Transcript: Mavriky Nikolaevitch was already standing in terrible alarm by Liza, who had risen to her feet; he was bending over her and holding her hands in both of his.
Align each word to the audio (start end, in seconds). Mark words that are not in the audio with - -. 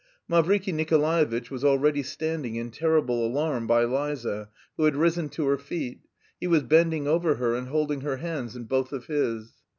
Mavriky 0.27 0.73
Nikolaevitch 0.73 1.51
was 1.51 1.63
already 1.63 2.01
standing 2.01 2.55
in 2.55 2.71
terrible 2.71 3.23
alarm 3.23 3.67
by 3.67 3.83
Liza, 3.83 4.49
who 4.75 4.85
had 4.85 4.95
risen 4.95 5.29
to 5.29 5.45
her 5.45 5.59
feet; 5.59 5.99
he 6.39 6.47
was 6.47 6.63
bending 6.63 7.07
over 7.07 7.35
her 7.35 7.53
and 7.53 7.67
holding 7.67 8.01
her 8.01 8.17
hands 8.17 8.55
in 8.55 8.63
both 8.63 8.93
of 8.93 9.05
his. 9.05 9.51